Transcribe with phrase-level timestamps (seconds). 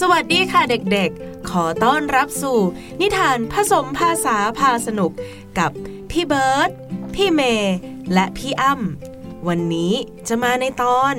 [0.00, 2.58] สวัสดีค่ะเด็กๆ ขอต้อนรับสู่
[3.00, 5.12] นิทานผสมภาษาพาสนุก
[5.58, 5.70] กับ
[6.10, 6.70] พี่เบิร์ด
[7.14, 7.74] พี่เมย์
[8.12, 9.92] และพี่อ้ำวันนี้
[10.28, 11.14] จะมาในตอน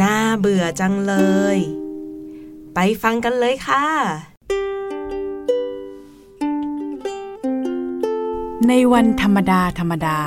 [0.00, 1.14] น่าเบื่อจังเล
[1.56, 1.58] ย
[2.74, 3.86] ไปฟังกันเลยค่ะ
[8.68, 10.20] ในวันธรรมดาธรรมดา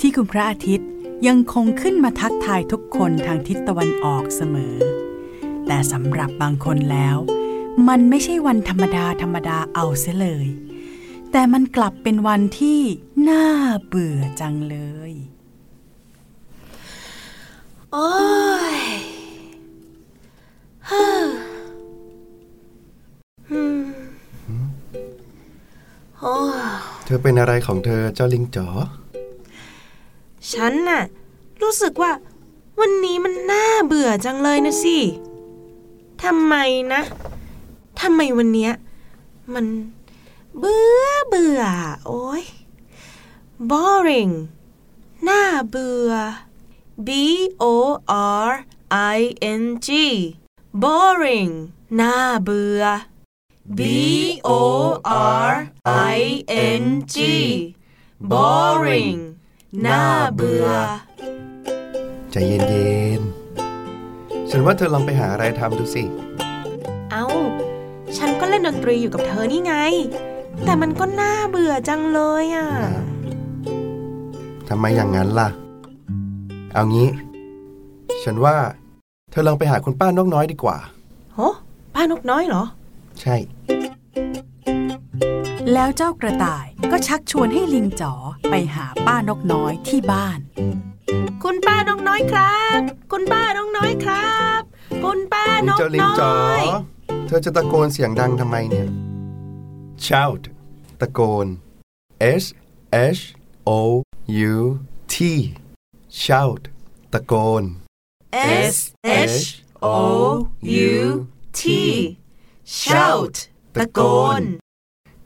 [0.00, 0.88] ที่คุณพระอาทิตย์
[1.26, 4.76] ยังคงขึ้นมาทักทายทุกคนทางทิศตะวันออกเสมอ
[5.68, 7.16] แต่สำหรับบางคนแล้ว
[7.88, 10.46] มันไม่ใช่วันธรรมดาธรรมดาเอาเสียเลย
[11.32, 12.80] แต่มันกลับเป็นวันที่
[13.28, 13.44] น่า
[13.86, 14.76] เบื่อจังเล
[15.10, 15.12] ย
[17.92, 18.10] โอ้
[18.76, 18.80] ย
[20.90, 21.06] ฮ่า
[23.50, 23.80] อืม
[26.18, 26.34] โอ้
[27.04, 28.68] เธอเป็นอะไรของเธอเจ้าลิงจ๋อ
[30.52, 31.02] ฉันน่ะ
[31.62, 32.12] รู้สึกว่า
[32.80, 34.98] วันนี้มันน่าเบื่อจังเลยนะสิ
[36.24, 36.54] ทำไม
[36.92, 37.02] นะ
[38.00, 38.72] ทำไมวันเนี้ย
[39.54, 39.66] มัน
[40.58, 41.62] เบื่อเบื่อ
[42.06, 42.44] โอ้ย
[43.70, 44.34] boring
[45.28, 46.12] น่าเบื่อ
[47.06, 47.10] b
[47.62, 47.64] o
[48.48, 48.52] r
[49.16, 49.20] i
[49.60, 49.88] n g
[50.82, 51.52] boring
[52.00, 52.82] น่าเบื่อ
[53.78, 53.80] b
[54.46, 54.50] o
[55.50, 55.54] r
[56.16, 56.20] i
[56.82, 57.16] n g
[58.32, 59.20] boring
[59.86, 60.02] น่า
[60.34, 60.68] เบื่อ
[62.30, 62.97] ใจเย็น
[64.58, 66.02] ฉันว่าเธอลองไปหาอะไรทำดูสิ
[67.10, 67.26] เอา้า
[68.16, 69.74] ฉันก็เล่นดนตรีอยู่กับเธอนี่ไง
[70.64, 72.68] แต่มันก็น่าเบื่อจังเลยอะ
[74.68, 75.48] ทำไมอย่างนั้นล่ะ
[76.74, 77.08] เอางี้
[78.24, 78.56] ฉันว่า
[79.30, 80.76] เธอลองไปหาคุณป้านกน้อยดีกว่า
[81.34, 81.38] โห
[81.94, 82.64] ป้านกน้อยเหรอ
[83.20, 83.36] ใช่
[85.72, 88.14] แล้วเจ้ากระต่ายก็ชักชวนให้ลิงจ๋อ
[88.50, 90.38] ไปหาป้านกน้อยที่บ้าน
[91.42, 92.80] คุณป้านกน้อยครับ
[93.12, 94.60] คุณป้านกน้อยครับ
[95.04, 96.64] คุณป้านนี่กเจ้าลิงน้จ๋ออย
[97.26, 98.88] เธอจะตะโกนเสียงดังทำไมเนี่ย
[100.06, 100.42] shout
[101.00, 101.46] ตะโกน
[102.42, 102.44] s
[103.18, 103.20] h
[103.68, 103.70] o
[104.52, 104.54] u
[105.12, 105.16] t
[106.22, 106.62] shout
[107.12, 107.64] ตะโกน
[108.74, 108.76] S
[109.32, 109.38] H
[109.84, 109.96] O
[110.94, 110.98] U
[111.60, 111.62] T
[112.80, 113.36] shout
[113.74, 114.00] ตะโก
[114.40, 114.42] น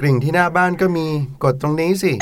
[0.01, 1.07] กริ่งที่หน้าบ้านก็มี
[1.43, 2.13] กดตรงนี้สิ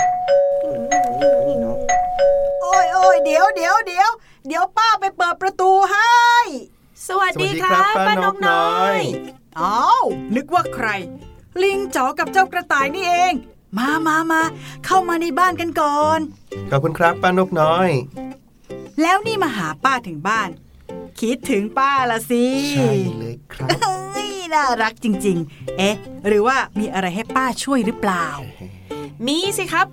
[3.24, 4.10] เดี๋ยวเดี๋ยวเดี๋ยว
[4.46, 6.10] เดี๋ยวป้าไปเปิดประตูให้
[7.06, 9.00] สวัสดีคสวัรัสบดีครับป้านกน้อย
[9.60, 10.04] อ้าว
[10.36, 10.88] นึกว่าใคร
[11.62, 13.32] ลิงจ๋อกับเจ้ากระต่ายนี่เอง
[13.78, 14.42] มามามา
[14.86, 16.20] เข้ามาในบ้านกันก่อน
[16.70, 17.90] ขอบคุณครับป้านกน้อย
[19.02, 20.48] แล้วนี่มาหาป้าถึงบ้าน
[21.20, 23.68] คิดถึงป้าละสิใช่เลยครับ
[24.14, 28.26] เฮ้ยน่ารักจริง ๆ เอ๊ะ หรือว่ามีอะไรให้ป้าช่วยหรือเปล่า
[29.26, 29.86] มีสิครับ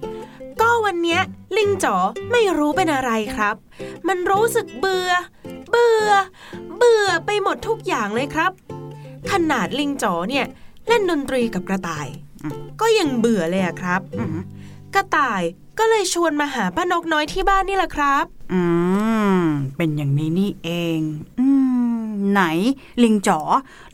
[0.62, 1.22] ก็วันเนี้ย
[1.58, 1.96] ลิงจ๋อ
[2.32, 3.56] ไม่รู้เป็นอะไรครับ
[4.08, 5.12] มันรู้สึกเบื่อ
[5.70, 6.10] เบื่อ
[6.78, 8.52] เบื่อไปหมดทุกอย่างเลยครับ
[9.32, 10.46] ขนาดลิงจ๋อเนี่ย
[10.88, 12.08] เล่นดนตรีกับกระต่าย
[12.82, 14.02] ก็ยังเบื่อเลยอะครับ
[14.96, 15.42] กระต่าย
[15.80, 18.62] ก็เลยชวนมาหาป้านกน้อยที่บ้านนี่แหละครับ อื
[19.40, 19.42] ม
[19.78, 21.00] เป็นอย่างนี้นี่เอง
[21.40, 21.48] อื
[22.04, 22.42] ม ไหน
[23.04, 23.40] ลิงจ๋อ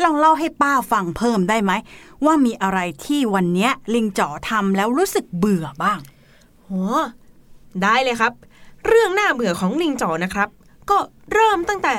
[0.04, 1.72] ลองเล่าให้ป้าฟังเพิ่มได้ไหม
[2.26, 6.00] ว่ามีอะไรที่วันเนี้ย ลิงจ๋อทำแล้วรู้สึกเบื่อบ้าง
[6.74, 6.80] โห
[7.84, 8.34] ได้เลยครับ
[8.88, 10.50] เรื่องน่าเบื่อของลิงจ๋อนะครับ
[10.90, 10.98] ก็
[11.34, 11.94] เริ่มตั้งแต่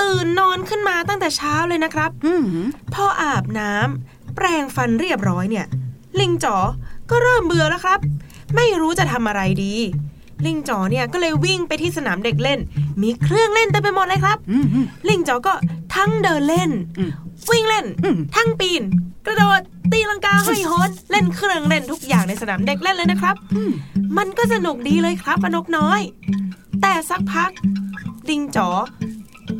[0.00, 2.46] ตื่นนอนขึ้นมาตั้งแต่เช้าเลยนะครับอืม
[2.94, 5.66] พออาบน้ำแปรงฟันเรียบร้อยเนี่ย
[6.20, 6.56] ลิงจ๋อ
[7.10, 7.98] ก็เริ่มเบื่อแล้วครับ
[8.56, 9.74] ไม่รู้จะทำอะไรดี
[10.46, 12.60] ลิงจ๋อเนี่ยก็เลยวิ่งไปที่สนามเด็กเล่น
[13.02, 15.54] มีเครื่องเล่นเต็มไปหมดเลยครับอืมอืมลิงจ๋อก็
[15.94, 17.10] ทั้งเดินเล่นอืม
[17.50, 18.82] วิ่งเล่นอืมทั้งปีน
[19.26, 19.60] กระโดด
[19.92, 23.72] ตีลังกาห้อยโหนเล่นเครื่องเล่นทุกอย่างในสนามเด็กเล่นเลยนะครับอืม
[24.18, 26.00] มันก็สนุกดีเลยครับอนกน้อย
[26.82, 27.50] แต่สักพัก
[28.30, 28.68] ลิงจ๋อ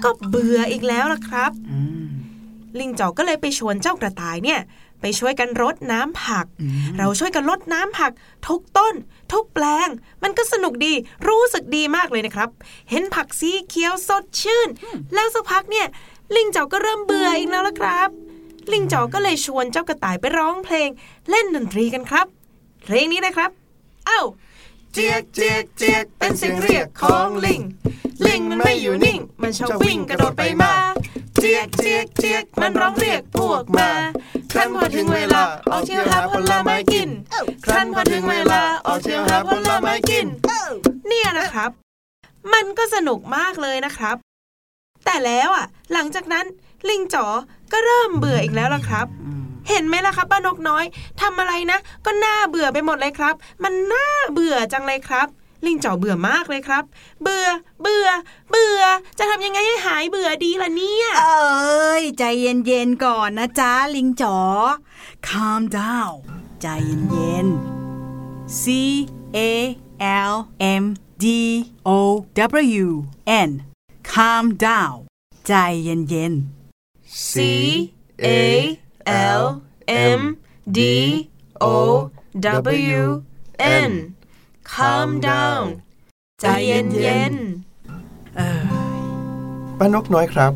[0.05, 2.05] ก็เบื่ออีกแล้วล่ะครับอืม
[2.79, 4.61] ลิงจ๋อก็เลยไปชวนเจ้ากระต่ายเนี่ย
[5.01, 8.13] ไปช่วยกันรดน้ำผักอืมเราช่วยกันรดน้ำผัก
[8.49, 8.95] ทุกต้น
[9.33, 9.89] ทุกแปลง
[10.23, 10.93] มันก็สนุกดี
[11.29, 12.49] รู้สึกดีมากเลยนะครับ
[12.91, 14.69] เห็นผักสีเขียวสดชื่น
[15.15, 15.87] แล้วสักพักเนี่ย
[16.37, 18.09] ลิงจ๋อก็เริ่มเบื่ออีกแล้วละครับ
[18.73, 20.89] ลิงจ๋อก็เลยชวนเจ้ากระต่ายไปร้องเพลง
[21.31, 22.27] เล่นดนตรีกันครับ
[22.85, 23.51] เพลงนี้นะครับ
[24.07, 24.21] เอ้า
[24.93, 27.61] เจียกเจียกเจียกเป็นเสียงเรียกของลิง
[28.27, 30.73] ลิงมันไม่อยู่นิ่ง มันชอบวิ่งกระโดดไปมา
[31.41, 33.91] เจียกเจียกเจียกมันร้องเรียกพวกมา
[34.53, 37.09] ครั้นพอถึงเวลาออกเที่ยวหาผลไม้กิน
[37.65, 40.27] ครั้นพอถึงเวลาออกเที่ยวหาผลไม้กิน
[41.09, 41.71] เนี่ยนะครับ
[42.53, 44.17] มันก็สนุกมากเลยนะครับ
[45.05, 46.47] แต่แล้วอะ หลังจากนั้น
[46.89, 47.27] ลิงจ๋อ
[47.73, 50.85] ก็เริ่มเบื่ออีกแล้วล่ะครับอืมเห็นไหมล่ะครับป้านกน้อย
[51.21, 53.35] ทำอะไรนะ ก็น่าเบื่อไปหมดเลยครับ
[53.65, 55.27] มันน่าเบื่อจังเลยครับ
[55.65, 56.85] ลิงจ๋อเบื่อมากเลยครับ
[57.23, 57.47] เบื่อ
[57.83, 58.09] เบื่อ
[58.51, 58.83] เบื่อ
[59.19, 64.39] จะทำยังไงให้หายเบื่อดีล่ะเนี่ย เอ้ยใจเย็นๆก่อนนะจ๊ะลิงจ๋อ
[65.29, 66.17] calm down
[66.63, 66.67] ใจ
[67.11, 68.63] เย็นๆ C
[69.37, 69.39] A
[70.33, 70.35] L
[70.83, 70.85] M
[71.25, 71.27] D
[71.89, 71.91] O
[72.85, 72.87] W
[73.49, 73.51] N
[74.13, 74.97] calm down
[75.47, 75.53] ใจ
[75.85, 77.33] เย็นๆ C
[78.25, 78.29] A
[79.41, 79.45] L
[80.19, 80.21] M
[80.77, 80.79] D
[81.63, 81.65] O
[82.99, 83.05] W
[83.89, 83.93] N
[84.73, 85.65] calm down
[86.41, 90.53] ใจเย็นๆป้านกน้อยครับ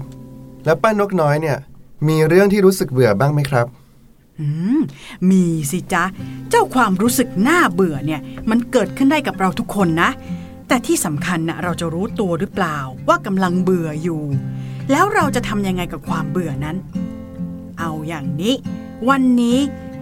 [0.64, 1.58] แล้วป้านกน้อยเนี่ย
[2.08, 4.46] มีเรื่องที่รู้สึกเบื่อบ้างไหมครับๆอื
[4.76, 4.81] ม
[5.31, 6.05] มีสิจ๊ะ
[6.50, 8.20] เจ้าความรู้สึกน่าเบื่อเนี่ย
[8.50, 10.11] มันเกิดขึ้นได้กับเราทุกคนนะ
[10.69, 12.78] แต่ที่สำคัญนะเราจะรู้ตัวหรือเปล่า
[13.08, 14.22] ว่ากำลังเบื่ออยู่
[14.90, 16.76] แล้วเราจะทำยังไงกับความเบื่อนั้น
[17.78, 18.55] เอาอย่างนี้
[19.08, 19.58] วันนี้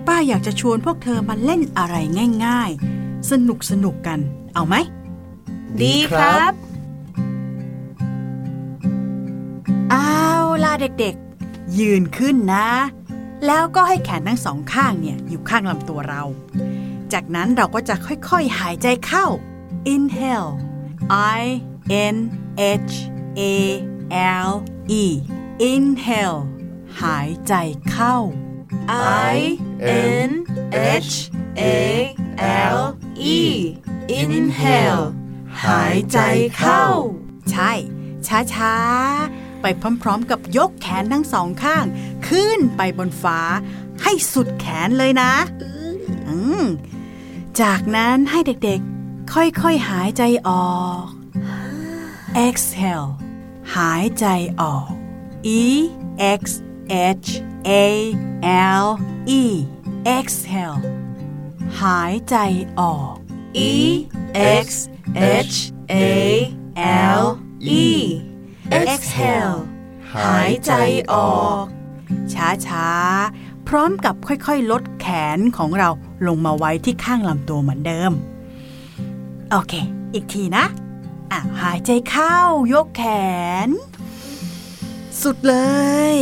[0.06, 1.96] ป้าอยากจะชวนพวกเธอมาเล่นอะไร
[2.44, 4.18] ง่ายๆ สนุกสนุกๆกัน
[4.54, 4.74] เอาไหม
[5.82, 6.52] ดีครับ
[9.90, 10.22] เอา
[10.64, 12.68] ล่ะเด็กๆ ยืนขึ้นนะ
[13.46, 16.22] แล้วก็ให้แขนทั้งสองข้างเนี่ย อยู่ข้างลำตัวเรา
[17.12, 19.26] จากนั้นเราก็จะค่อยๆ หายใจเข้า
[19.94, 20.50] inhale
[21.40, 21.42] I
[22.14, 22.16] N
[22.88, 22.94] H
[23.38, 23.42] A
[24.48, 24.50] L
[25.02, 25.04] E
[25.72, 26.38] inhale
[27.02, 27.54] หายใจ
[27.90, 28.16] เข้า
[29.32, 29.36] I
[30.28, 30.30] N
[31.04, 31.14] H
[31.60, 31.62] A
[32.76, 32.80] L
[33.24, 33.40] E
[34.20, 35.04] inhale
[35.64, 36.18] หายใจ
[36.56, 36.84] เข้า
[37.50, 37.72] ใช่
[38.54, 39.66] ช้าๆ ไป
[40.02, 41.84] พร้อมๆ กับยกแขนทั้งสองข้าง
[42.28, 43.40] ขึ้นไปบนฟ้า
[44.02, 45.32] ให้สุดแขนเลยนะ
[47.60, 51.06] จากนั้นให้เด็กๆ ค่อยๆ หายใจออก
[52.46, 53.08] exhale
[53.76, 54.26] หายใจ
[54.60, 54.90] ออก
[55.60, 55.62] e
[56.40, 56.42] x
[57.26, 57.30] h
[57.68, 57.80] a
[58.84, 58.86] l
[59.40, 59.42] e
[60.16, 61.01] exhale
[61.80, 62.36] หายใจ
[62.80, 63.14] ออก
[63.70, 63.72] E
[64.64, 64.66] X
[65.52, 65.56] H
[65.92, 65.94] A
[67.20, 67.24] L
[67.82, 67.86] E
[68.80, 69.58] exhale
[70.14, 70.72] หายใจ
[71.12, 71.14] อ
[71.44, 71.64] อก
[72.34, 75.88] ช้าๆ พร้อมกับค่อยๆ ลดแขนของเรา
[76.26, 78.12] ลงมาไว้ที่ข้างลำตัวเหมือนเดิม
[79.50, 79.72] โอเค
[80.14, 80.64] อีกทีนะ
[81.32, 82.36] อะหายใจเข้า
[82.72, 83.04] ยกแข
[83.66, 83.68] น
[85.22, 85.56] สุดเล
[86.16, 86.18] ย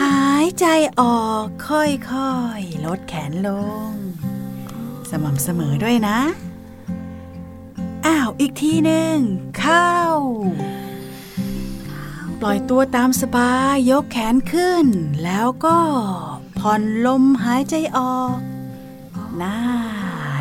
[0.00, 0.66] หายใจ
[1.00, 3.50] ออกค่อยๆ ลดแขนล
[3.90, 3.92] ง
[5.10, 6.18] สม่ำเสมอด้วยนะ
[8.06, 9.16] อ้าว อีกทีหนึ่ง
[9.58, 9.94] เข้า
[12.40, 14.86] ปล่อยตัวตามสบายยกแขนขึ้น
[15.24, 15.78] แล้วก็
[16.58, 18.38] ผ่อนลมหายใจออก
[19.42, 19.60] นั่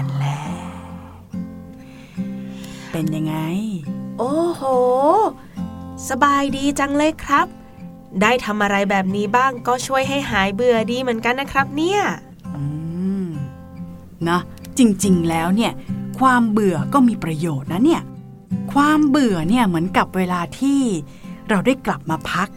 [0.04, 0.44] นแหละ
[2.92, 3.36] เป็นยังไง
[4.18, 4.64] โอ้โห
[6.10, 7.48] สบายดีจังเลยครับ
[8.22, 12.02] ได้ทำอะไรแบบนี้บ้างก็ช่วยให้หายเบื่อดีเหมือนกันนะครับเนี่ย
[12.56, 12.64] อื
[13.26, 13.28] ม
[14.30, 14.40] นะ
[14.78, 15.72] จริงๆแล้วเนี่ย
[16.20, 18.02] ความเบื่อก็มีประโยชน์นะเนี่ย
[18.74, 20.80] ความเบื่อเนี่ยเหมือนกับเวลาที่
[21.50, 22.50] เราได้กลับมาพัก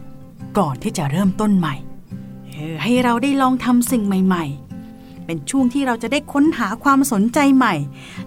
[0.59, 1.75] ก่อนที่จะเริ่มต้นใหม่
[2.51, 4.45] เออให้เราได้ลองทำสิ่งใหม่
[4.87, 7.75] ๆ เป็นช่วงที่เราจะได้ค้นหาความสนใจใหม่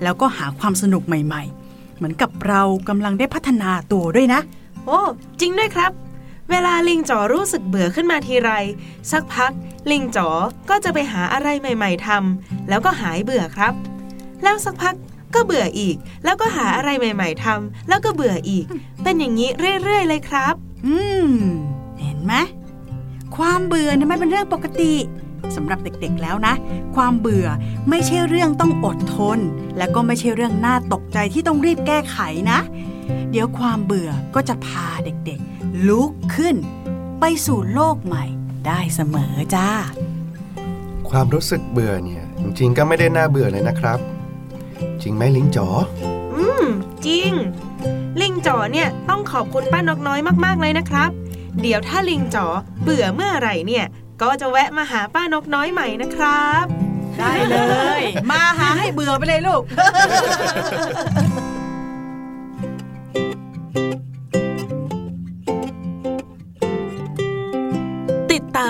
[0.04, 4.42] แล้วก็หาความสนุกใหม่ ๆ เหมือนกับเรากำลังได้พัฒนาตัวด้วยนะ
[4.86, 5.00] โอ้
[5.40, 5.92] จริงด้วยครับ
[6.50, 8.52] เวลาลิงจ๋อรู้สึกเบื่อขึ้นมาทีไร
[9.12, 9.52] สักพัก
[9.92, 10.30] ลิงจ๋อ
[10.70, 13.74] ก็จะไปหาอะไรใหม่ ๆทำแล้วก็หายเบื่อครับ
[14.44, 14.96] แล้วสักพัก
[15.36, 18.66] ก็เบื่ออีก แล้วก็หาอะไรใหม่ ๆทำแล้วก็เบื่ออีก
[19.04, 19.50] เป็นอย่างนี้
[19.84, 20.54] เรื่อยๆเลยครับ
[20.86, 20.96] อื
[21.26, 21.28] ม
[22.02, 22.34] เห็นไหม
[23.36, 24.94] ความเบื่อเนี่ยไม่เป็นเรื่องปกติ
[25.56, 26.54] สำหรับเด็กๆแล้วนะ
[26.96, 27.48] ความเบื่อ
[27.90, 29.40] ไม่ใช่เรื่องต้องอดทน
[29.78, 32.18] และก็ไม่ใช่เรื่องน่าตกใจที่ต้องรีบแก้ไข
[32.52, 32.60] นะ
[33.32, 36.56] เดี๋ยวความเบื่อก็จะพาเด็กๆ ลุกขึ้น
[37.20, 38.26] ไปสู่โลกใหม่
[38.68, 39.70] ได้เสมอจ้า
[41.10, 44.00] ความรู้สึกเบื่อเนี่ย จริงๆก็ไม่ได้น่าเบื่อเลยนะครับ
[45.02, 45.68] จริงไหมลิงจ๋อ
[46.36, 46.66] อืม
[47.06, 47.32] จริง
[48.22, 51.10] ลิงจ๋อเนี่ยต้องขอบคุณป้านกน้อยมากๆเลยนะครับ
[51.62, 52.48] เดี๋ยวถ้าลิงจ๋อ
[52.84, 53.86] เบื่อเมื่อไหร่เนี่ย
[54.22, 56.66] ก็จะแวะมาหาป้านกน้อยใหม่นะครับ
[57.20, 57.58] ได้เล
[58.00, 59.64] ย มาหาให้เบื่อไปเลยลูก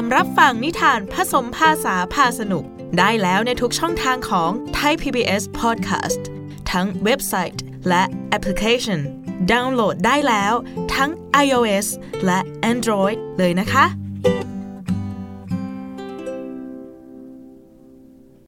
[0.04, 2.64] ามรับฟังนิทานผสมภาษาพาสนุก
[2.98, 6.22] ได้แล้วในทุกช่องทางของไทย PBS Podcast
[6.72, 9.00] ทั้งเว็บไซต์และแอปพลิเคชัน
[9.52, 10.54] ดาวน์โหลดได้แล้ว
[10.96, 11.12] ทั้ง
[11.46, 11.88] iOS
[12.26, 12.40] และ
[12.72, 13.86] Android เลยนะคะ